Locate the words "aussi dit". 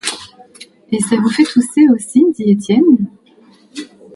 1.93-2.49